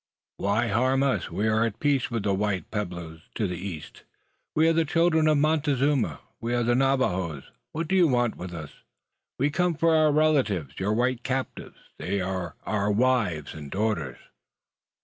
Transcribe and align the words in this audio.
"Why 0.37 0.69
harm 0.69 1.03
us? 1.03 1.29
We 1.29 1.47
are 1.47 1.63
at 1.63 1.79
peace 1.79 2.09
with 2.09 2.23
the 2.23 2.33
white 2.33 2.71
pueblos 2.71 3.21
to 3.35 3.45
the 3.45 3.59
east. 3.59 4.01
We 4.55 4.67
are 4.67 4.73
the 4.73 4.83
children 4.83 5.27
of 5.27 5.37
Montezuma; 5.37 6.21
we 6.39 6.55
are 6.55 6.63
Navajoes. 6.63 7.51
What 7.71 7.91
want 7.91 7.91
you 7.91 8.07
with 8.35 8.51
us?" 8.51 8.71
"We 9.37 9.51
come 9.51 9.75
for 9.75 9.95
our 9.95 10.11
relatives, 10.11 10.79
your 10.79 10.93
white 10.93 11.21
captives. 11.21 11.77
They 11.99 12.19
are 12.19 12.55
our 12.65 12.91
wives 12.91 13.53
and 13.53 13.69
daughters." 13.69 14.17